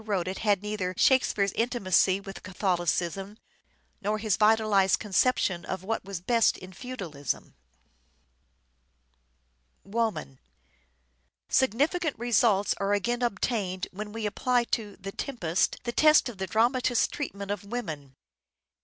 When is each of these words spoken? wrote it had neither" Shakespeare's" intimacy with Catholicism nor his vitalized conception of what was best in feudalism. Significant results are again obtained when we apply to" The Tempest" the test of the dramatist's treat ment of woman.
wrote 0.03 0.27
it 0.27 0.39
had 0.39 0.63
neither" 0.63 0.95
Shakespeare's" 0.97 1.51
intimacy 1.63 2.19
with 2.19 2.41
Catholicism 2.41 3.37
nor 4.01 4.17
his 4.17 4.35
vitalized 4.35 4.97
conception 4.97 5.63
of 5.63 5.83
what 5.83 6.03
was 6.03 6.21
best 6.21 6.57
in 6.57 6.73
feudalism. 6.73 7.53
Significant 11.49 12.17
results 12.17 12.73
are 12.79 12.93
again 12.93 13.21
obtained 13.21 13.87
when 13.91 14.11
we 14.11 14.25
apply 14.25 14.63
to" 14.73 14.95
The 14.99 15.11
Tempest" 15.11 15.77
the 15.83 15.91
test 15.91 16.27
of 16.29 16.39
the 16.39 16.47
dramatist's 16.47 17.07
treat 17.07 17.35
ment 17.35 17.51
of 17.51 17.63
woman. 17.63 18.15